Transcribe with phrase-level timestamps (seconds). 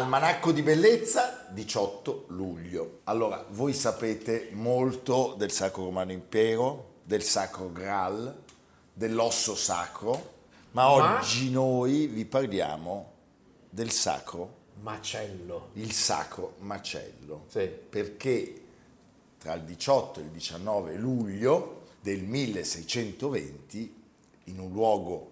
[0.00, 3.00] Almanacco di bellezza, 18 luglio.
[3.04, 8.34] Allora, voi sapete molto del Sacro Romano Impero, del Sacro Graal,
[8.94, 10.38] dell'osso sacro,
[10.70, 11.18] ma, ma...
[11.18, 13.12] oggi noi vi parliamo
[13.68, 15.68] del Sacro Macello.
[15.74, 17.44] Il Sacro Macello.
[17.48, 17.66] Sì.
[17.66, 18.62] Perché
[19.38, 24.02] tra il 18 e il 19 luglio del 1620,
[24.44, 25.30] in un luogo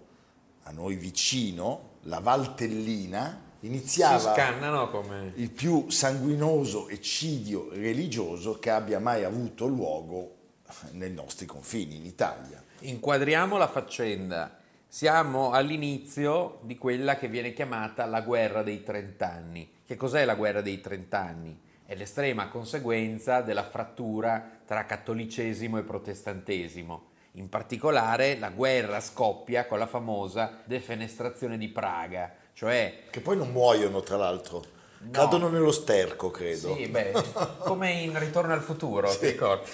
[0.63, 4.33] a noi vicino, la Valtellina, iniziava
[5.35, 10.35] il più sanguinoso eccidio religioso che abbia mai avuto luogo
[10.91, 12.63] nei nostri confini, in Italia.
[12.79, 14.57] Inquadriamo la faccenda.
[14.87, 19.69] Siamo all'inizio di quella che viene chiamata la guerra dei trent'anni.
[19.85, 21.59] Che cos'è la guerra dei trent'anni?
[21.85, 27.07] È l'estrema conseguenza della frattura tra cattolicesimo e protestantesimo.
[27.33, 33.51] In particolare la guerra scoppia con la famosa defenestrazione di Praga, cioè, che poi non
[33.53, 34.61] muoiono, tra l'altro.
[34.97, 35.11] No.
[35.11, 36.75] Cadono nello sterco, credo.
[36.75, 37.13] Sì, beh,
[37.59, 39.19] come in Ritorno al futuro, sì.
[39.19, 39.69] ti ricordi?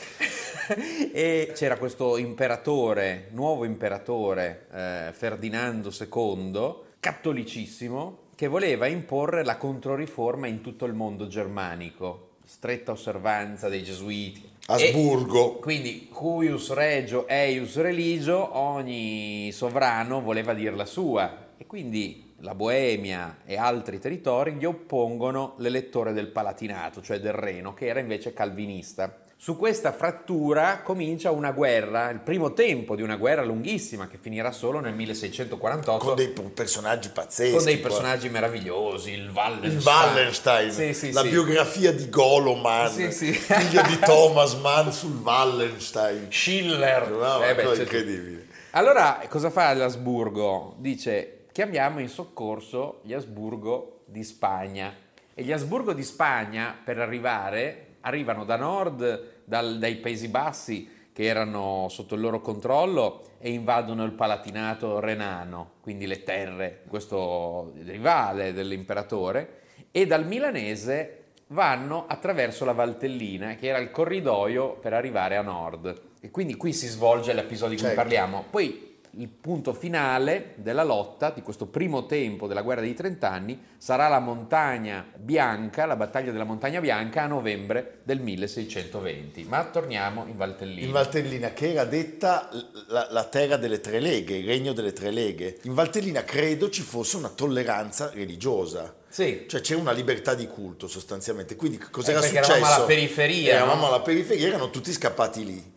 [1.12, 10.46] e c'era questo imperatore, nuovo imperatore, eh, Ferdinando II, cattolicissimo, che voleva imporre la controriforma
[10.46, 14.48] in tutto il mondo germanico, stretta osservanza dei gesuiti.
[14.68, 15.58] Asburgo.
[15.58, 21.48] E quindi, cuius regio eius religio, ogni sovrano voleva dire la sua.
[21.58, 27.74] E quindi la Boemia e altri territori gli oppongono l'elettore del Palatinato, cioè del Reno,
[27.74, 29.20] che era invece calvinista.
[29.38, 34.52] Su questa frattura comincia una guerra, il primo tempo di una guerra lunghissima che finirà
[34.52, 36.06] solo nel 1648.
[36.06, 37.56] Con dei personaggi pazzeschi.
[37.56, 39.78] Con dei personaggi meravigliosi, il Wallenstein.
[39.78, 41.30] Il Wallenstein, sì, sì, la sì.
[41.30, 46.28] biografia di Goloman, figlio di Thomas Mann sul Wallenstein.
[46.32, 47.10] Schiller.
[47.12, 48.48] No, eh beh, incredibile.
[48.72, 50.76] Allora, cosa fa l'Asburgo?
[50.80, 54.94] Dice, chiamiamo in soccorso gli Asburgo di Spagna.
[55.34, 61.24] E gli Asburgo di Spagna, per arrivare, arrivano da nord, dal, dai Paesi Bassi, che
[61.24, 68.52] erano sotto il loro controllo, e invadono il Palatinato renano, quindi le terre, questo rivale
[68.52, 69.62] dell'imperatore,
[69.92, 76.02] e dal milanese vanno attraverso la Valtellina, che era il corridoio per arrivare a nord.
[76.20, 78.02] E quindi qui si svolge l'episodio di cui certo.
[78.02, 78.44] parliamo.
[78.50, 84.08] Poi il punto finale della lotta di questo primo tempo della guerra dei trent'anni sarà
[84.08, 89.44] la montagna bianca, la battaglia della montagna bianca a novembre del 1620.
[89.46, 90.86] Ma torniamo in Valtellina.
[90.86, 92.50] In Valtellina, che era detta
[92.88, 95.60] la, la terra delle tre leghe, il regno delle tre leghe.
[95.64, 98.94] In Valtellina credo ci fosse una tolleranza religiosa.
[99.08, 99.46] Sì.
[99.48, 101.56] Cioè c'era una libertà di culto sostanzialmente.
[101.56, 102.52] Quindi cos'era eh, successo?
[102.52, 103.54] Eravamo alla periferia.
[103.54, 103.88] Eravamo no?
[103.88, 105.74] alla periferia, erano tutti scappati lì.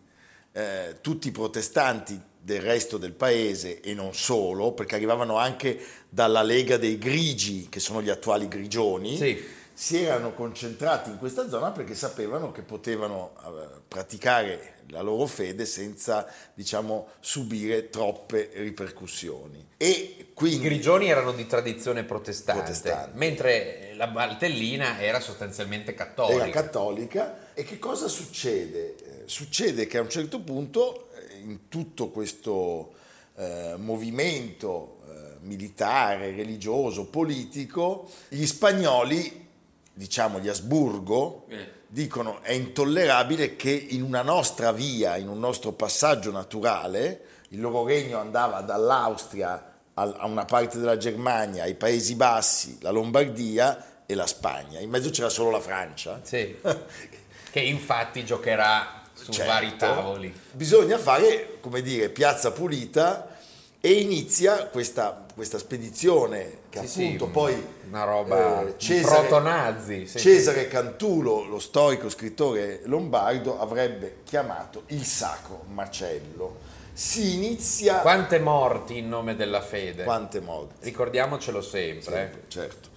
[0.51, 2.19] Eh, tutti i protestanti
[2.49, 5.79] del resto del paese e non solo, perché arrivavano anche
[6.09, 9.39] dalla Lega dei Grigi, che sono gli attuali Grigioni, sì.
[9.71, 15.67] si erano concentrati in questa zona perché sapevano che potevano eh, praticare la loro fede
[15.67, 16.25] senza,
[16.55, 19.67] diciamo, subire troppe ripercussioni.
[19.77, 26.43] E quindi, I Grigioni erano di tradizione protestante, protestante, mentre la Valtellina era sostanzialmente cattolica.
[26.43, 27.53] Era cattolica.
[27.53, 28.95] E che cosa succede?
[28.95, 31.08] Eh, succede che a un certo punto
[31.41, 32.93] in tutto questo
[33.35, 39.47] eh, movimento eh, militare, religioso, politico, gli spagnoli,
[39.93, 41.71] diciamo gli Asburgo, eh.
[41.87, 47.85] dicono è intollerabile che in una nostra via, in un nostro passaggio naturale, il loro
[47.85, 49.63] regno andava dall'Austria
[49.93, 54.79] a una parte della Germania, ai Paesi Bassi, la Lombardia e la Spagna.
[54.79, 56.21] In mezzo c'era solo la Francia.
[56.23, 56.55] Sì,
[57.51, 58.98] che infatti giocherà
[59.31, 59.51] su certo.
[59.51, 60.33] vari tavoli.
[60.51, 63.37] Bisogna fare, come dire, piazza pulita
[63.81, 70.05] e inizia questa, questa spedizione che sì, appunto sì, poi una roba eh, Cesare, proto-nazi
[70.05, 76.67] sì, Cesare Cantulo lo storico scrittore lombardo avrebbe chiamato il sacro macello.
[76.91, 80.03] Si inizia quante morti in nome della fede?
[80.03, 80.83] Quante morti.
[80.83, 82.89] Ricordiamocelo sempre, sempre certo.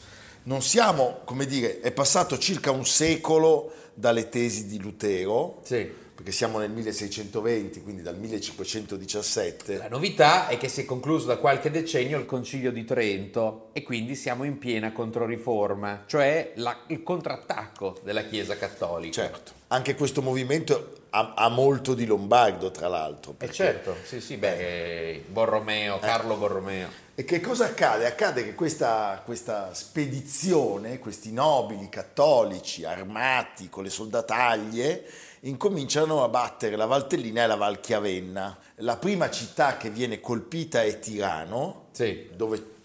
[0.44, 5.61] Non siamo come dire è passato circa un secolo dalle tesi di Lutero.
[5.62, 9.77] Sì perché siamo nel 1620, quindi dal 1517.
[9.77, 13.83] La novità è che si è concluso da qualche decennio il Concilio di Trento e
[13.83, 19.23] quindi siamo in piena controriforma, cioè la, il contrattacco della Chiesa cattolica.
[19.23, 23.33] Certo, anche questo movimento ha, ha molto di lombardo, tra l'altro.
[23.33, 23.53] Eh, perché...
[23.53, 26.37] Eh certo, sì, sì, beh, Borromeo, Carlo eh.
[26.37, 26.89] Borromeo.
[27.15, 28.07] E che cosa accade?
[28.07, 35.05] Accade che questa, questa, spedizione, questi nobili cattolici armati con le soldataglie,
[35.41, 38.57] incominciano a battere la Valtellina e la Val Chiavenna.
[38.77, 42.29] La prima città che viene colpita è Tirano, sì.
[42.35, 42.77] dove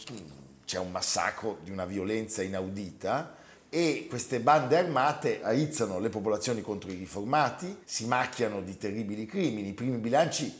[0.65, 3.36] c'è un massacro di una violenza inaudita
[3.77, 9.67] e queste bande armate aizzano le popolazioni contro i riformati, si macchiano di terribili crimini.
[9.67, 10.51] I primi bilanci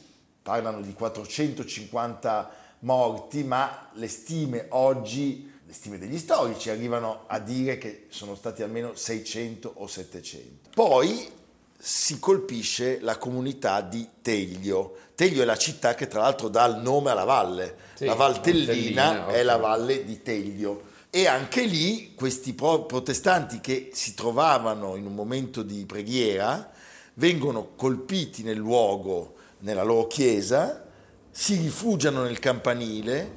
[0.44, 7.80] parlano di 450 morti, ma le stime oggi, le stime degli storici, arrivano a dire
[7.80, 10.70] che sono stati almeno 600 o 700.
[10.76, 11.28] Poi
[11.76, 14.96] si colpisce la comunità di Teglio.
[15.16, 17.78] Teglio è la città che tra l'altro dà il nome alla valle.
[17.96, 20.94] Sì, la Valtellina è la valle di Teglio.
[21.18, 26.70] E anche lì questi protestanti che si trovavano in un momento di preghiera
[27.16, 30.86] vengono colpiti nel luogo, nella loro chiesa,
[31.32, 33.32] si rifugiano nel campanile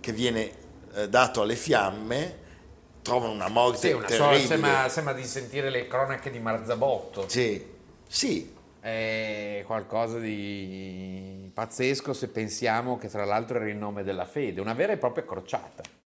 [0.00, 0.50] che viene
[0.92, 2.38] eh, dato alle fiamme
[3.02, 4.40] trovano una morte sì, una terribile.
[4.40, 7.28] So, sembra, sembra, di sentire le cronache di Marzabotto.
[7.28, 7.64] Sì,
[8.08, 8.52] sì.
[8.80, 14.74] È qualcosa di pazzesco se pensiamo che tra l'altro era il nome della fede, una
[14.74, 16.02] vera e propria crociata.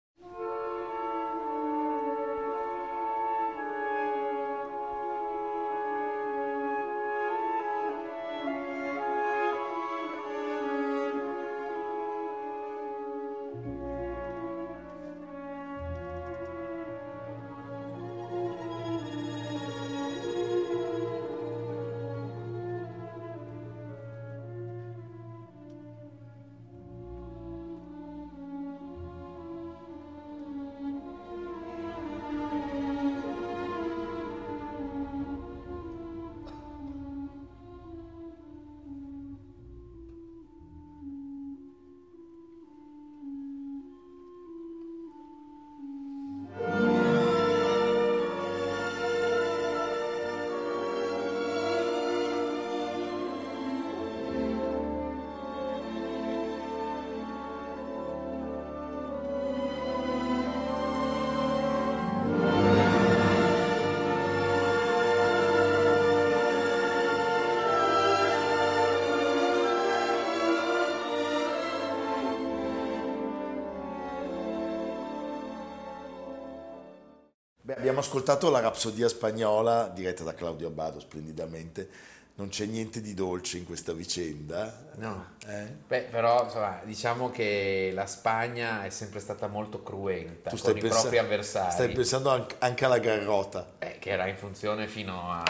[78.02, 82.10] Ascoltato la Rapsodia spagnola diretta da Claudio Abbado splendidamente.
[82.34, 84.88] Non c'è niente di dolce in questa vicenda.
[84.96, 85.34] No.
[85.46, 85.66] Eh?
[85.86, 90.86] Beh, però insomma, diciamo che la Spagna è sempre stata molto cruenta tu con pensa-
[90.86, 91.72] i propri avversari.
[91.72, 93.74] Stai pensando anche alla Garrota.
[93.78, 95.44] Eh, che era in funzione fino a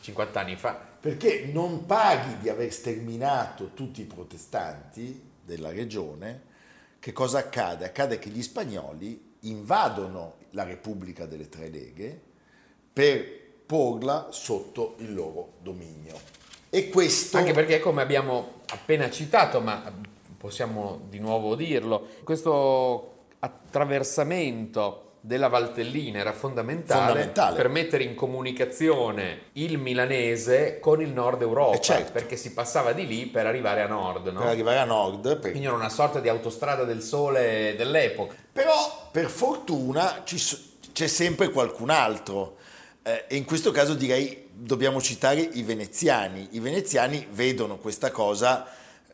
[0.00, 0.76] 50 anni fa.
[1.00, 6.42] Perché non paghi di aver sterminato tutti i protestanti della regione,
[6.98, 7.84] che cosa accade?
[7.84, 12.20] Accade che gli spagnoli invadono la Repubblica delle Tre Leghe
[12.92, 16.18] per porla sotto il loro dominio.
[16.70, 17.36] E questo...
[17.36, 19.92] Anche perché, come abbiamo appena citato, ma
[20.36, 29.40] possiamo di nuovo dirlo, questo attraversamento della Valtellina era fondamentale, fondamentale, per mettere in comunicazione
[29.54, 32.12] il milanese con il nord Europa, eh certo.
[32.12, 34.28] perché si passava di lì per arrivare a nord.
[34.28, 34.40] No?
[34.40, 35.38] Per arrivare a nord.
[35.38, 35.50] Per...
[35.50, 38.34] Quindi era una sorta di autostrada del sole dell'epoca.
[38.58, 42.56] Però per fortuna c'è sempre qualcun altro
[43.04, 46.48] eh, e in questo caso direi dobbiamo citare i veneziani.
[46.50, 48.66] I veneziani vedono questa cosa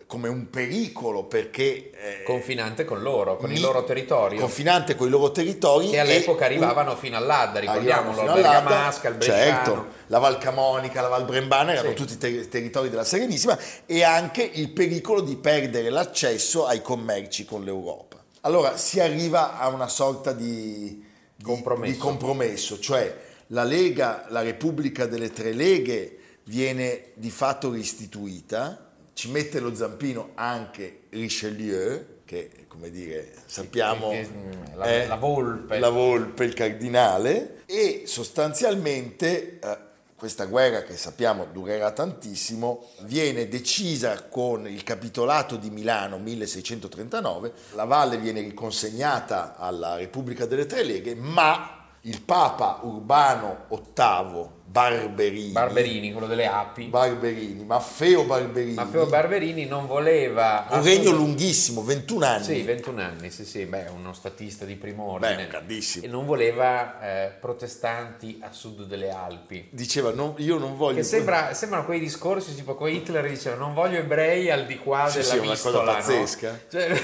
[0.07, 1.91] come un pericolo perché...
[1.91, 4.41] Eh, confinante con loro, con mi, il loro territorio.
[4.41, 5.91] Confinante con i loro territori.
[5.91, 9.43] Che all'epoca arrivavano fino all'Adda, ricordiamolo, la Bergamasca, il Bresciano.
[9.43, 11.95] Certo, la Val Camonica, la Val Brembana erano sì.
[11.95, 17.63] tutti ter- territori della Serenissima e anche il pericolo di perdere l'accesso ai commerci con
[17.63, 18.24] l'Europa.
[18.45, 21.03] Allora si arriva a una sorta di,
[21.35, 21.93] di compromesso.
[21.93, 23.17] di compromesso, cioè
[23.49, 30.33] la Lega, la Repubblica delle Tre Leghe viene di fatto ristituita, ci mette lo zampino
[30.35, 34.29] anche Richelieu, che come dire sappiamo che,
[34.75, 35.79] la, la volpe.
[35.79, 39.79] la volpe, il cardinale, e sostanzialmente eh,
[40.17, 47.85] questa guerra che sappiamo durerà tantissimo, viene decisa con il capitolato di Milano 1639, la
[47.85, 56.11] valle viene riconsegnata alla Repubblica delle Tre Leghe, ma il Papa Urbano VIII Barberini, Barberini,
[56.11, 56.87] quello delle api.
[56.87, 58.75] Barberini, Maffeo Barberini.
[58.75, 60.67] Maffeo Barberini non voleva...
[60.69, 62.43] Un regno lunghissimo, 21 anni.
[62.43, 65.37] Sì, 21 anni, sì, sì, beh, uno statista di primo ordine.
[65.37, 66.05] Beh, grandissimo.
[66.05, 69.69] E non voleva eh, protestanti a sud delle Alpi.
[69.71, 70.97] Diceva, no, io non voglio...
[70.97, 75.07] Che sembra, sembrano quei discorsi, tipo come Hitler diceva, non voglio ebrei al di qua
[75.09, 76.51] sì, della sì, vistola, una cosa pazzesca.
[76.51, 76.59] No?
[76.69, 77.03] Cioè,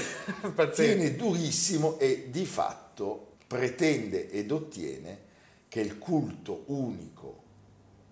[0.53, 0.93] pazzesca.
[0.93, 5.19] Tiene durissimo e di fatto pretende ed ottiene
[5.67, 7.43] che il culto unico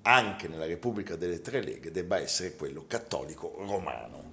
[0.01, 4.28] anche nella Repubblica delle Tre Leghe debba essere quello cattolico romano.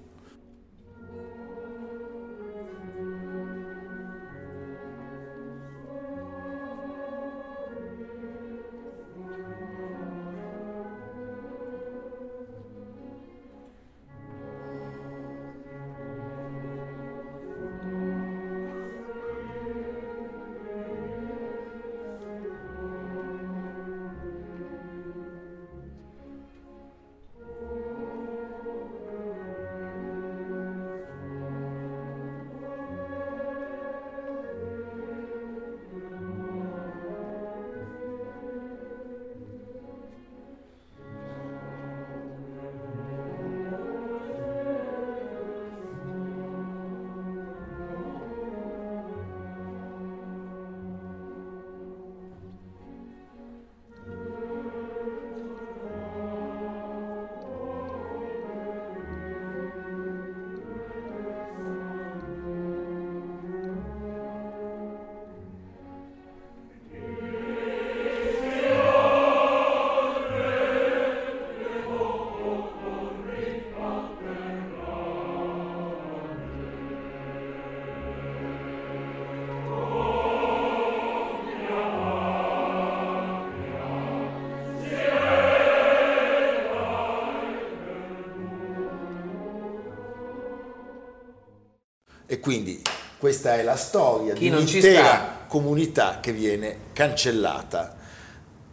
[92.47, 92.81] Quindi
[93.19, 97.97] questa è la storia Chi di un'intera comunità che viene cancellata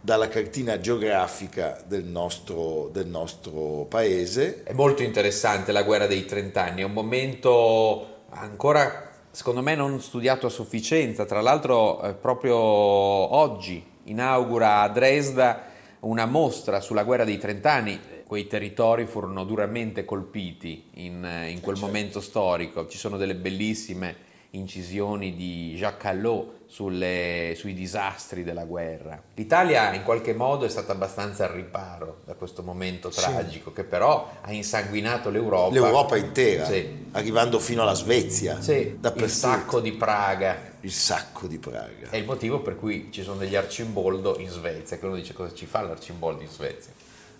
[0.00, 4.62] dalla cartina geografica del nostro, del nostro paese.
[4.62, 10.46] È molto interessante la guerra dei trent'anni, è un momento ancora secondo me non studiato
[10.46, 15.64] a sufficienza, tra l'altro eh, proprio oggi inaugura a Dresda
[16.00, 21.86] una mostra sulla guerra dei trent'anni, quei territori furono duramente colpiti in, in quel certo.
[21.86, 22.86] momento storico.
[22.88, 29.20] Ci sono delle bellissime incisioni di Jacques Callot sulle, sui disastri della guerra.
[29.34, 33.76] L'Italia in qualche modo è stata abbastanza al riparo da questo momento tragico sì.
[33.76, 35.72] che però ha insanguinato l'Europa.
[35.72, 37.06] L'Europa intera, sì.
[37.12, 38.60] arrivando fino alla Svezia.
[38.60, 40.72] Sì, il sacco di Praga.
[40.80, 42.10] Il sacco di Praga.
[42.10, 45.54] È il motivo per cui ci sono degli arcimboldo in Svezia, che uno dice cosa
[45.54, 46.92] ci fa l'arcimboldo in Svezia.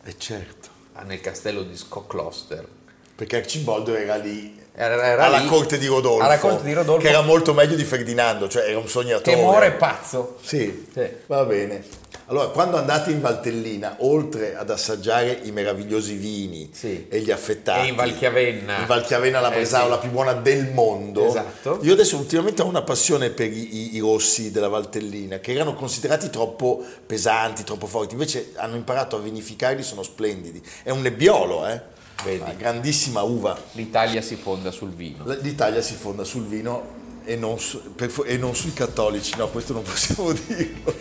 [0.05, 0.74] E certo.
[0.95, 2.67] Ah, nel castello di Skokloster.
[3.15, 7.01] Perché Arcimboldo era lì era, era alla, lì, corte di Rodolfo, alla corte di Rodolfo,
[7.01, 9.37] che era molto meglio di Ferdinando, cioè era un sognatore.
[9.37, 10.37] Temore pazzo.
[10.43, 11.85] Sì, sì, va bene.
[12.27, 17.07] Allora, quando andate in Valtellina, oltre ad assaggiare i meravigliosi vini sì.
[17.09, 19.99] e gli affettati, e in Valchiavenna, in Valchiavenna la Bresau, eh, sì.
[20.01, 21.81] più buona del mondo, esatto.
[21.83, 25.75] io adesso ultimamente ho una passione per i, i, i, rossi della Valtellina, che erano
[25.75, 30.63] considerati troppo pesanti, troppo forti, invece hanno imparato a vinificarli, sono splendidi.
[30.83, 31.93] È un nebbiolo, eh?
[32.25, 32.41] Vedi.
[32.41, 33.59] Una grandissima uva.
[33.73, 35.25] L'Italia si fonda sul vino.
[35.41, 39.73] L'Italia si fonda sul vino e non, su, per, e non sui cattolici, no, questo
[39.73, 40.95] non possiamo dirlo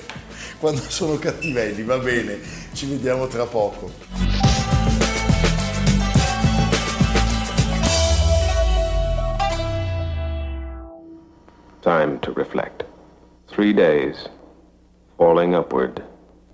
[0.59, 2.39] quando sono cattivelli, va bene,
[2.71, 3.91] ci vediamo tra poco.
[11.81, 12.85] Time to reflect.
[13.47, 14.29] Three days,
[15.17, 16.01] falling upward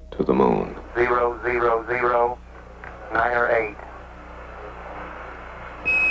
[0.10, 0.76] to the moon.
[0.96, 2.40] Zero, zero, zero,
[3.14, 3.78] nine or eight.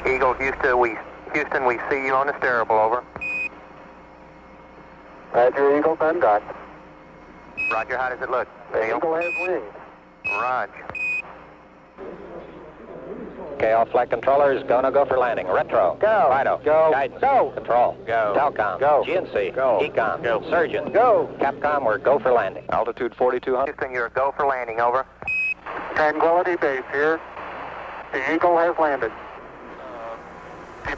[0.07, 0.97] Eagle, Houston, we
[1.35, 2.79] Houston, we see you on the steerable.
[2.79, 3.03] Over.
[5.33, 6.43] Roger, Eagle, done dot.
[7.73, 8.49] Roger, how does it look?
[8.73, 9.65] The Eagle has wings.
[10.27, 10.89] Roger.
[13.55, 15.49] Okay, all flight controllers, go no go for landing.
[15.49, 15.97] Retro.
[16.01, 16.29] Go.
[16.31, 16.61] Fido.
[16.65, 16.91] Go.
[16.93, 17.21] Guidance.
[17.21, 17.51] Go.
[17.57, 17.97] Control.
[18.07, 18.35] Go.
[18.37, 18.79] Telcom.
[18.79, 19.05] Go.
[19.05, 19.53] GNC.
[19.53, 19.81] Go.
[19.83, 20.23] Econ.
[20.23, 20.49] Go.
[20.49, 20.93] Surgeon.
[20.93, 21.29] Go.
[21.41, 22.65] Capcom, we're go for landing.
[22.71, 23.67] Altitude 4200.
[23.67, 24.81] Houston, you're go for landing.
[24.81, 25.05] Over.
[25.97, 27.21] Tranquility Base here.
[28.13, 29.11] The Eagle has landed.
[30.87, 30.97] Uh,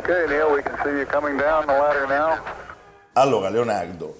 [0.00, 2.44] okay, Neil, we can see you coming down the ladder now.
[3.20, 4.16] Allora, Leonardo,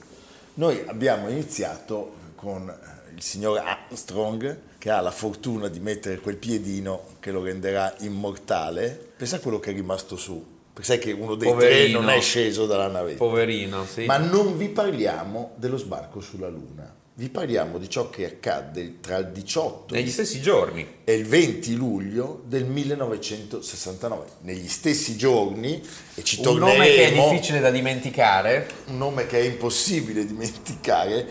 [0.54, 2.72] noi abbiamo iniziato con
[3.14, 9.12] il signor Armstrong che ha la fortuna di mettere quel piedino che lo renderà immortale.
[9.16, 10.44] Pensa a quello che è rimasto su.
[10.80, 12.00] Sai che uno dei tre Poverino.
[12.00, 13.18] non è sceso dalla navetta.
[13.18, 14.04] Poverino, sì.
[14.04, 16.92] Ma non vi parliamo dello sbarco sulla Luna.
[17.18, 20.86] Vi parliamo di ciò che accadde tra il 18 Negli stessi giorni.
[21.02, 24.26] e il 20 luglio del 1969.
[24.42, 25.82] Negli stessi giorni,
[26.14, 28.68] e ci Un torneremo, nome che è difficile da dimenticare.
[28.86, 31.26] un nome che è impossibile dimenticare,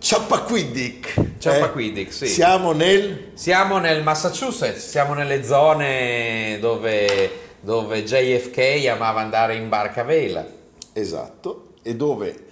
[0.00, 1.38] Chappaquiddick.
[1.38, 2.26] Chappaquiddick, sì.
[2.26, 3.30] Siamo nel...
[3.34, 10.44] Siamo nel Massachusetts, siamo nelle zone dove, dove JFK amava andare in barca a vela.
[10.92, 12.48] Esatto, e dove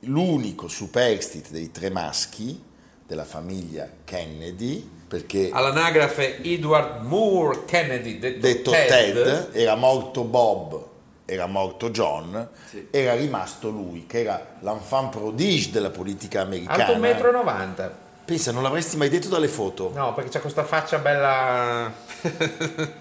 [0.00, 2.62] l'unico superstite dei tre maschi
[3.06, 10.84] della famiglia Kennedy, perché All'anagrafe Edward Moore Kennedy, detto, detto Ted, era morto Bob,
[11.24, 12.48] era morto John,
[12.90, 16.86] era rimasto lui, che era l'enfant prodige della politica americana.
[16.86, 17.90] alto 1,90 m.
[18.26, 19.90] Pensa, non l'avresti mai detto dalle foto.
[19.94, 21.90] No, perché c'ha questa faccia bella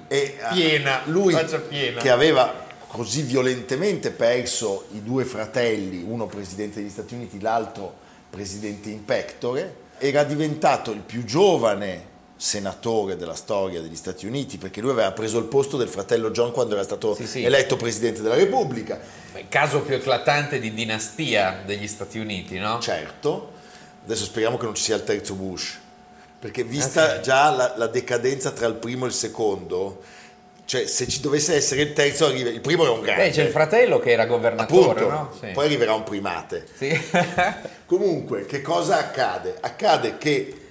[0.07, 1.99] E, piena, lui faccia piena.
[1.99, 7.93] che aveva così violentemente perso i due fratelli, uno presidente degli Stati Uniti, l'altro
[8.29, 14.79] presidente in pectore, era diventato il più giovane senatore della storia degli Stati Uniti perché
[14.79, 17.43] lui aveva preso il posto del fratello John quando era stato Sì, sì.
[17.43, 18.99] eletto presidente della Repubblica.
[19.35, 22.79] Il caso più eclatante di dinastia degli Stati Uniti, no?
[22.79, 23.53] Certo,
[24.05, 25.79] adesso speriamo che non ci sia il terzo Bush,
[26.39, 30.01] perché Ah, vista già la, la decadenza tra il primo e il secondo,
[30.67, 33.27] cioè se ci dovesse essere il terzo, arriva, il primo è un grande.
[33.27, 35.31] Beh, c'è il fratello che era governatore, Appunto, no?
[35.39, 35.47] Sì.
[35.53, 36.67] poi arriverà un primate.
[36.75, 36.89] Sì.
[37.87, 39.55] Comunque, che cosa accade?
[39.61, 40.61] Accade che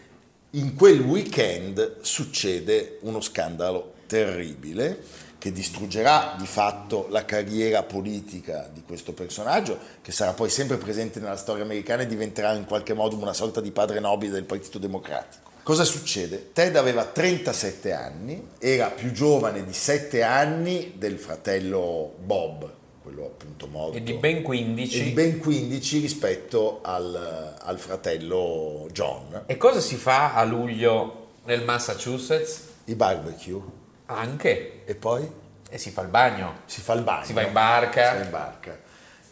[0.51, 8.83] in quel weekend succede uno scandalo terribile che distruggerà di fatto la carriera politica di
[8.83, 13.17] questo personaggio, che sarà poi sempre presente nella storia americana e diventerà in qualche modo
[13.17, 15.46] una sorta di padre nobile del Partito Democratico.
[15.67, 16.53] Cosa succede?
[16.53, 22.71] Ted aveva 37 anni, era più giovane di 7 anni del fratello Bob,
[23.03, 24.97] quello appunto morto e di ben 15.
[25.01, 29.43] e di ben 15 rispetto al, al fratello John.
[29.47, 32.61] E cosa si fa a luglio nel Massachusetts?
[32.85, 33.61] I barbecue.
[34.07, 34.85] Anche.
[34.85, 35.29] E poi
[35.69, 36.59] E si fa il bagno.
[36.67, 37.25] si fa il bagno.
[37.25, 38.11] Si va in barca.
[38.13, 38.79] Si va in barca.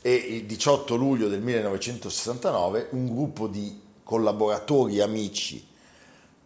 [0.03, 5.65] E il 18 luglio del 1969 un gruppo di collaboratori amici,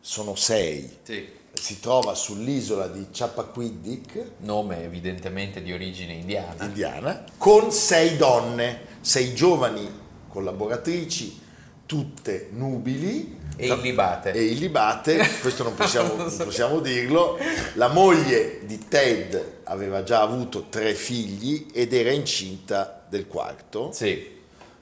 [0.08, 1.28] sono sei, Sì.
[1.52, 6.64] si trova sull'isola di Chappaquiddick, Nome evidentemente di origine indiana.
[6.64, 9.86] indiana, con sei donne, sei giovani
[10.28, 11.38] collaboratrici,
[11.84, 14.32] tutte nubili E illibate.
[14.32, 17.36] e illibate, questo non possiamo, non possiamo dirlo.
[17.74, 23.92] La moglie di Ted aveva già avuto tre figli ed era incinta del quarto.
[23.92, 24.36] Sì.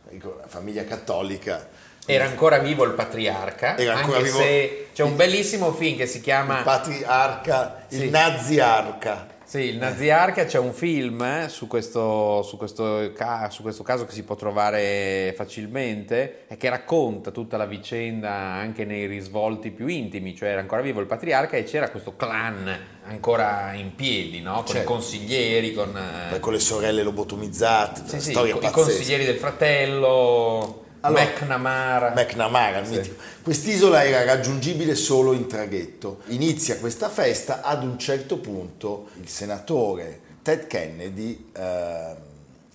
[0.08, 1.68] Ecco, la famiglia cattolica.
[2.06, 6.06] Era ancora vivo il patriarca, Era ancora anche vivo- se c'è un bellissimo film che
[6.06, 8.10] si chiama Il patriarca, il Sì.
[8.10, 9.34] naziarca.
[9.46, 13.12] Sì, il Naziarca c'è un film eh, su, questo, su, questo
[13.50, 18.84] su questo caso che si può trovare facilmente e che racconta tutta la vicenda anche
[18.84, 23.72] nei risvolti più intimi, cioè era ancora vivo il patriarca e c'era questo clan ancora
[23.74, 24.54] in piedi, no?
[24.64, 24.82] con Certo.
[24.82, 28.70] i consiglieri, con, eh, con le sorelle lobotomizzate, sì, sì, i pazzesca.
[28.72, 32.12] consiglieri del fratello, Allora, McNamara.
[32.14, 33.14] McNamara, mitico.
[33.42, 36.20] Quest'isola era raggiungibile solo in traghetto.
[36.26, 42.14] Inizia questa festa, ad un certo punto il senatore Ted Kennedy eh,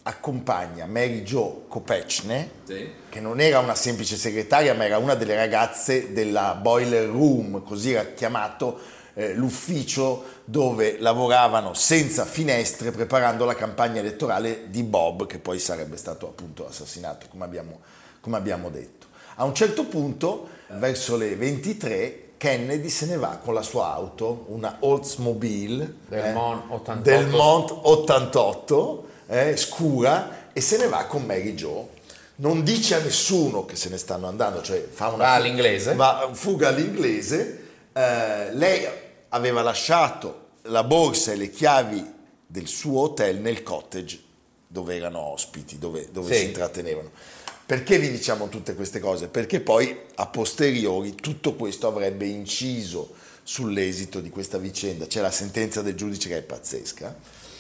[0.03, 2.49] accompagna Mary Jo Kopechne,
[3.09, 7.91] che non era una semplice segretaria, ma era una delle ragazze della Boiler Room, così
[7.91, 8.79] era chiamato
[9.13, 15.97] eh, l'ufficio dove lavoravano senza finestre preparando la campagna elettorale di Bob, che poi sarebbe
[15.97, 17.79] stato appunto assassinato, come abbiamo,
[18.21, 19.07] come abbiamo detto.
[19.35, 24.45] A un certo punto, verso le 23, Kennedy se ne va con la sua auto,
[24.47, 27.01] una Oldsmobile Del Mont 88.
[27.09, 31.89] del Mont 88, eh, scura, e se ne va con Mary Jo.
[32.37, 35.93] Non dice a nessuno che se ne stanno andando, cioè fa una Va all'inglese?
[35.95, 37.59] va fuga all'inglese.
[37.93, 38.87] Eh, lei
[39.29, 42.13] aveva lasciato la borsa e le chiavi
[42.47, 44.19] del suo hotel nel cottage
[44.67, 46.39] dove erano ospiti, dove, dove Sì.
[46.39, 47.09] si intrattenevano.
[47.71, 49.29] Perché vi diciamo tutte queste cose?
[49.29, 55.07] Perché poi a posteriori tutto questo avrebbe inciso sull'esito di questa vicenda.
[55.07, 57.15] C'è la sentenza del giudice che è pazzesca.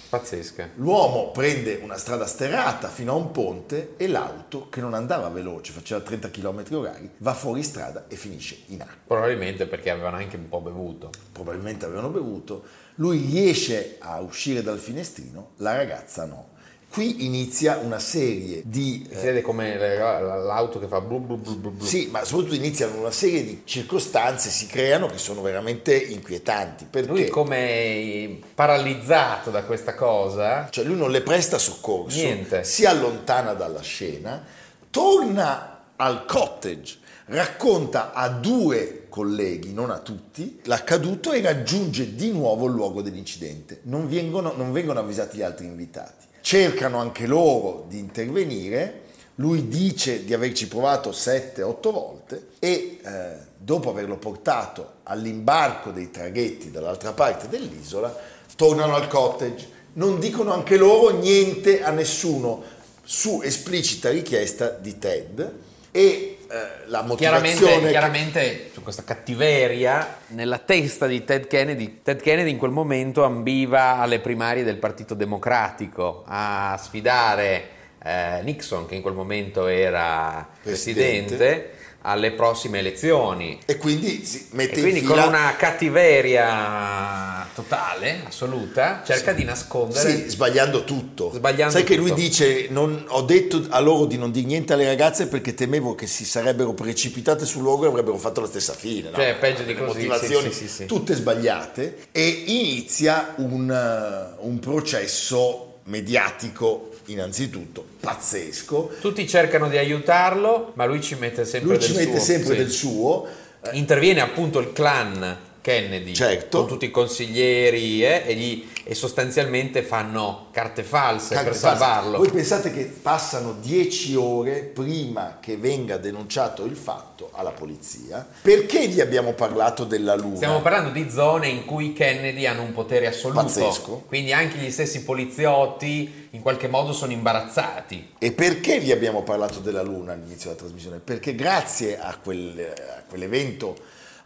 [0.09, 0.71] Pazzesca.
[0.75, 5.71] L'uomo prende una strada sterrata fino a un ponte e l'auto, che non andava veloce,
[5.71, 9.15] faceva 30 km orari, va fuori strada e finisce in acqua.
[9.15, 11.09] Probabilmente perché avevano anche un po' bevuto.
[11.31, 12.65] Probabilmente avevano bevuto.
[12.95, 16.50] Lui riesce a uscire dal finestrino, la ragazza no.
[16.91, 19.07] Qui inizia una serie di...
[19.09, 21.85] Si vede come l'auto che fa blu blu blu blu blu.
[21.85, 26.87] Sì, ma soprattutto iniziano una serie di circostanze, si creano che sono veramente inquietanti.
[26.89, 27.09] Perché?
[27.09, 32.65] Lui come paralizzato da questa cosa, Cioè lui non le presta soccorso, Niente.
[32.65, 34.43] si allontana dalla scena,
[34.89, 42.65] torna al cottage, racconta a due colleghi, non a tutti, l'accaduto e raggiunge di nuovo
[42.65, 43.79] il luogo dell'incidente.
[43.83, 46.27] Non vengono, non vengono avvisati gli altri invitati.
[46.41, 49.01] Cercano anche loro di intervenire,
[49.35, 56.71] lui dice di averci provato 7-8 volte e eh, dopo averlo portato all'imbarco dei traghetti
[56.71, 58.15] dall'altra parte dell'isola,
[58.55, 59.79] tornano al cottage.
[59.93, 62.63] Non dicono anche loro niente a nessuno
[63.03, 65.53] su esplicita richiesta di Ted
[65.91, 72.01] e eh, la motivazione chiaramente, che- chiaramente su questa cattiveria nella testa di Ted Kennedy,
[72.03, 78.85] Ted Kennedy in quel momento ambiva alle primarie del Partito Democratico a sfidare eh, Nixon,
[78.87, 81.35] che in quel momento era Presidente.
[81.35, 81.71] presidente,
[82.03, 83.59] alle prossime elezioni.
[83.65, 89.43] e quindi si mette E quindi in con fila una cattiveria totale, assoluta, cerca di
[89.43, 90.09] nascondere.
[90.23, 91.31] Sì, sbagliando tutto.
[91.33, 92.19] Sbagliando Sai che lui tutto.
[92.21, 96.07] dice: non- Ho detto a loro di non dire niente alle ragazze perché temevo che
[96.07, 99.09] si sarebbero precipitate sul luogo e avrebbero fatto la stessa fine.
[99.09, 99.15] no?
[99.15, 100.85] Cioè, peggio di Le così, Motivazioni sì, sì, sì, sì.
[100.85, 101.97] tutte sbagliate.
[102.11, 108.95] E inizia un, eh, un processo mediatico, innanzitutto pazzesco.
[108.99, 112.19] Tutti cercano di aiutarlo, ma lui ci mette sempre Lui del ci mette suo.
[112.19, 112.57] sempre sì.
[112.57, 113.27] del suo.
[113.73, 116.57] Interviene appunto il clan Kennedy Certo.
[116.59, 121.77] con tutti i consiglieri eh, e, gli- e sostanzialmente fanno carte false Carte per false.
[121.77, 122.17] salvarlo.
[122.17, 128.27] Voi pensate che passano dieci ore prima che venga denunciato il fatto alla polizia?
[128.41, 130.35] Perché vi abbiamo parlato della Luna?
[130.37, 133.41] Stiamo parlando di zone in cui i Kennedy hanno un potere assoluto.
[133.43, 134.03] Pazzesco.
[134.07, 138.13] Quindi anche gli stessi poliziotti in qualche modo sono imbarazzati.
[138.17, 140.99] E perché vi abbiamo parlato della Luna all'inizio della trasmissione?
[140.99, 143.77] Perché grazie a, quel- a quell'evento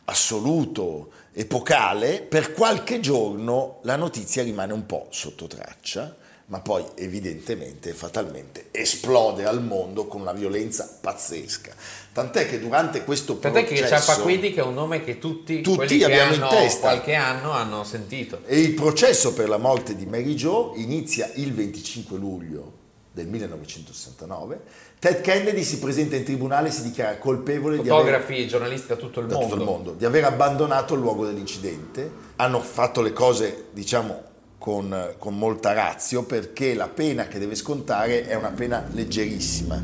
[0.06, 6.16] assoluto, epocale, per qualche giorno la notizia rimane un po' sotto traccia,
[6.48, 11.74] ma poi evidentemente, fatalmente, esplode al mondo con una violenza pazzesca.
[12.14, 14.12] Tant'è che durante questo Tant'è che processo...
[14.12, 16.90] Ciapaquidi che è un nome che tutti, Tutti che abbiamo in testa.
[16.90, 18.42] qualche anno hanno sentito.
[18.46, 24.62] E il processo per la morte di Mary Jo inizia il 25 luglio del 1969.
[25.06, 28.88] Ted Kennedy si presenta in tribunale e si dichiara colpevole di aver, Fotografi e giornalisti
[28.88, 29.50] da tutto il da mondo.
[29.50, 32.12] tutto il mondo, di aver abbandonato il luogo dell'incidente.
[32.38, 34.24] Hanno fatto le cose, diciamo,
[34.58, 39.80] con, con molta razio perché la pena che deve scontare è una pena leggerissima.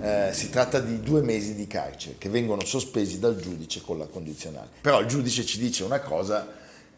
[0.00, 4.06] Eh, si tratta di due mesi di carcere che vengono sospesi dal giudice con la
[4.06, 4.68] condizionale.
[4.80, 6.46] Però il giudice ci dice una cosa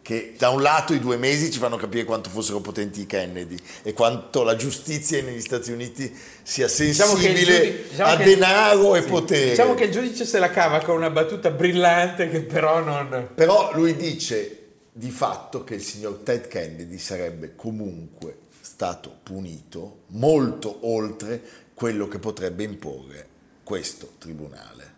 [0.04, 3.56] che da un lato i due mesi ci fanno capire quanto fossero potenti i Kennedy
[3.82, 8.16] e quanto la giustizia negli Stati Uniti sia Diciamo che il sensibile giudi- diciamo a
[8.16, 9.08] che- denaro e sì.
[9.08, 9.48] potere.
[9.48, 13.30] Diciamo che il giudice se la cava con una battuta brillante che però non...
[13.34, 14.58] Però lui dice
[14.92, 21.40] di fatto che il signor Ted Kennedy sarebbe comunque stato punito molto oltre
[21.72, 23.26] quello che potrebbe imporre
[23.64, 24.92] questo tribunale.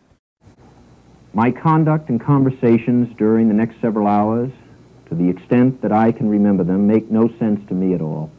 [1.30, 4.50] My conduct and conversations during the next several hours,
[5.08, 8.30] to the extent that I can remember them, make no sense to me at all.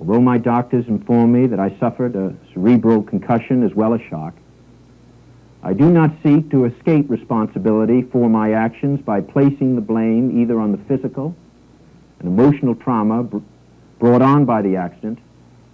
[0.00, 4.34] Although my doctors inform me that I suffered a cerebral concussion as well as shock,
[5.62, 10.58] I do not seek to escape responsibility for my actions by placing the blame either
[10.58, 11.36] on the physical
[12.18, 13.38] and emotional trauma br-
[14.00, 15.20] brought on by the accident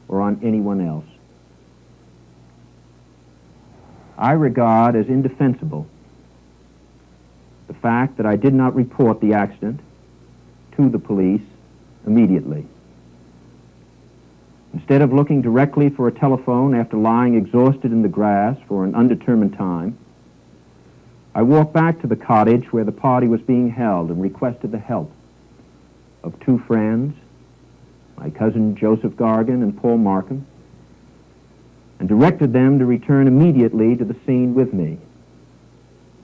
[0.08, 1.06] or on anyone else.
[4.18, 5.86] I regard as indefensible
[7.68, 9.80] the fact that I did not report the accident
[10.76, 11.42] to the police
[12.06, 12.66] immediately.
[14.74, 18.94] Instead of looking directly for a telephone after lying exhausted in the grass for an
[18.94, 19.96] undetermined time,
[21.34, 24.78] I walked back to the cottage where the party was being held and requested the
[24.78, 25.12] help
[26.22, 27.14] of two friends,
[28.16, 30.46] my cousin Joseph Gargan and Paul Markham,
[31.98, 34.98] and directed them to return immediately to the scene with me.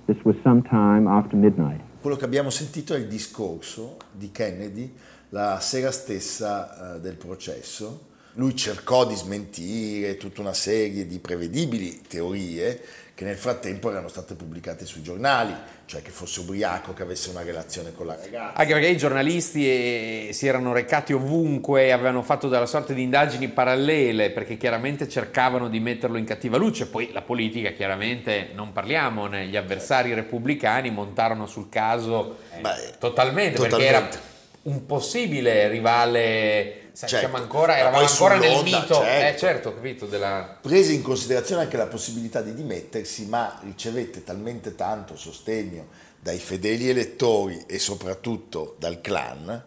[0.07, 1.81] This was some time after midnight.
[2.05, 4.93] quello che abbiamo sentito è il discorso di Kennedy
[5.31, 8.13] la sera stessa eh, del processo.
[8.35, 12.79] Lui cercò di smentire tutta una serie di prevedibili teorie
[13.15, 15.55] che nel frattempo erano state pubblicate sui giornali,
[15.87, 18.55] cioè che fosse ubriaco, che avesse una relazione con la ragazza.
[18.55, 23.49] Anche perché i giornalisti eh, si erano recati ovunque, avevano fatto della sorta di indagini
[23.49, 26.87] parallele, perché chiaramente cercavano di metterlo in cattiva luce.
[26.87, 33.61] Poi la politica, chiaramente, non parliamone, gli avversari repubblicani montarono sul caso eh, Beh, totalmente,
[33.61, 34.17] perché totalmente.
[34.17, 34.23] era
[34.63, 36.79] un possibile rivale.
[36.97, 37.27] Sai, Certo.
[37.27, 39.05] siamo ancora, eravamo ancora nel mito, certo.
[39.05, 40.59] eh certo, capito, della...
[40.61, 45.89] prese in considerazione anche la possibilità di dimettersi, ma ricevette talmente tanto sostegno
[46.21, 49.61] dai fedeli elettori e soprattutto dal clan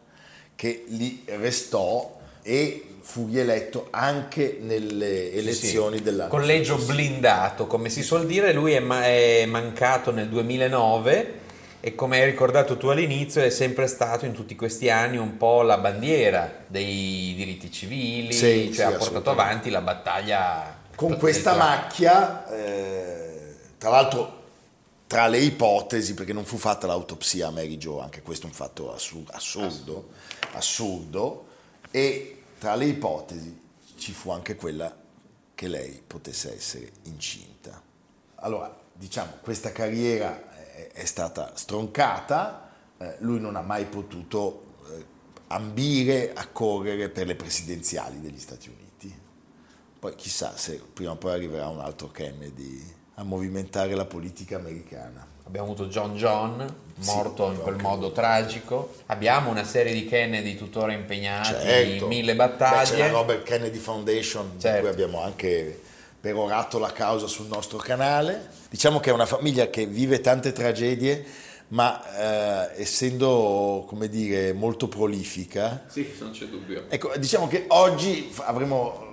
[0.55, 8.25] che lì restò e fu rieletto anche nelle elezioni dell'anno collegio blindato, come si suol
[8.25, 11.45] dire, lui è, ma- è mancato nel 2009
[11.87, 15.61] e come hai ricordato tu all'inizio è sempre stato in tutti questi anni un po'
[15.61, 21.55] la bandiera dei diritti civili, Sì, cioè sì, ha portato avanti la battaglia con questa
[21.55, 24.43] macchia, eh, tra l'altro
[25.07, 28.55] tra le ipotesi, perché non fu fatta l'autopsia a Mary Jo, anche questo è un
[28.55, 30.09] fatto assu- assurdo,
[30.55, 31.47] assurdo,
[31.89, 33.61] e tra le ipotesi
[33.95, 34.93] ci fu anche quella
[35.55, 37.81] che lei potesse essere incinta.
[38.39, 40.47] Allora, diciamo, questa carriera
[40.93, 45.05] è, stata stroncata, eh, lui non ha mai potuto eh,
[45.47, 49.15] ambire a correre per le presidenziali degli Stati Uniti.
[49.99, 55.25] Poi chissà se prima o poi arriverà un altro Kennedy a movimentare la politica americana.
[55.47, 56.57] Abbiamo avuto John John,
[57.05, 58.93] morto Sì, in quel modo tragico.
[59.07, 62.03] Abbiamo una serie di Kennedy tuttora impegnati Certo.
[62.03, 62.97] in mille Beh, c'è battaglie.
[62.97, 64.79] la Robert Kennedy Foundation, di Certo.
[64.81, 65.81] cui abbiamo anche
[66.31, 68.49] perorato la causa sul nostro canale.
[68.69, 71.23] Diciamo che è una famiglia che vive tante tragedie,
[71.69, 76.85] ma eh, essendo, come dire, molto prolifica, Sì, non c'è dubbio.
[76.89, 79.05] ecco, diciamo che oggi avremo...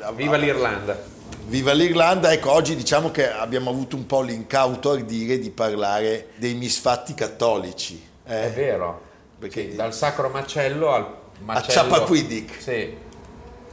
[0.00, 0.98] eh, Viva l'Irlanda.
[1.46, 6.54] Viva l'Irlanda, ecco, oggi diciamo che abbiamo avuto un po' l'incauto ardire di parlare dei
[6.54, 8.02] misfatti cattolici.
[8.26, 8.42] eh?
[8.46, 9.02] È vero.
[9.38, 11.88] Perché- Sì, dal sacro macello al macello.
[11.90, 12.60] Chappaquiddick.
[12.60, 12.96] Sì.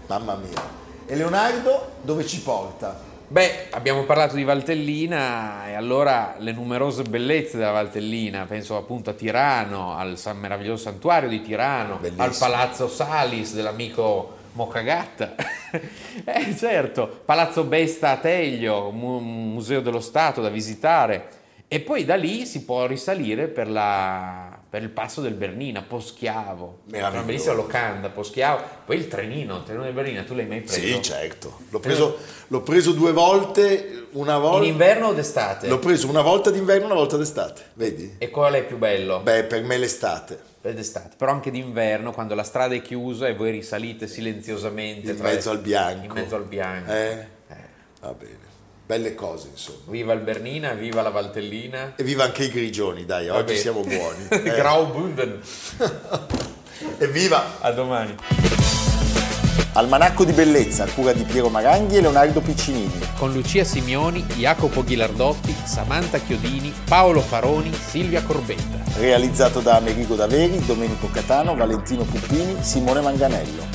[0.08, 0.84] Mamma mia.
[1.08, 3.00] E Leonardo dove ci porta?
[3.28, 9.14] Beh, abbiamo parlato di Valtellina e allora le numerose bellezze della Valtellina, penso appunto a
[9.14, 12.24] Tirano, al san- meraviglioso santuario di Tirano, Bellissimo.
[12.24, 15.36] al Palazzo Salis dell'amico Moccagatta.
[16.24, 21.30] eh certo, Palazzo Besta a Teglio, mu- museo dello Stato da visitare.
[21.68, 26.80] E poi da lì si può risalire per, la- per il passo del Bernina, Poschiavo,
[26.92, 30.82] una bellissima locanda, Poschiavo, poi il trenino, il trenino del Bernina, tu l'hai mai preso?
[30.82, 31.60] Sì, certo.
[31.70, 34.68] L'ho preso, l'ho preso due volte, una In volta...
[34.68, 35.70] inverno o d'estate?
[35.70, 38.16] L'ho preso una volta d'inverno, una volta d'estate, vedi?
[38.18, 39.22] E qual è più bello?
[39.22, 43.52] Beh, per me l'estate, d'estate, però anche d'inverno, quando la strada è chiusa e voi
[43.52, 45.12] risalite silenziosamente.
[45.12, 46.04] in mezzo al bianco.
[46.04, 46.92] In mezzo al bianco.
[46.92, 47.28] Eh?
[47.48, 47.56] Eh.
[48.02, 48.55] Va bene.
[48.86, 49.80] Belle cose, insomma.
[49.88, 51.94] Viva il Bernina, viva la Valtellina.
[51.96, 54.28] E viva anche i grigioni, dai, Va oggi siamo buoni.
[54.30, 54.42] Eh.
[54.44, 55.42] Graubünden.
[57.00, 57.62] Evviva!
[57.62, 58.16] A domani.
[59.74, 63.00] Almanacco di bellezza, a cura di Piero Maranghi e Leonardo Piccinini.
[63.18, 69.00] Con Lucia Simioni, Jacopo Ghilardotti, Samantha Chiodini, Paolo Faroni, Silvia Corbetta.
[69.00, 73.75] Realizzato da Amerigo Daveri, Domenico Catano, Valentino Puppini, Simone Manganello.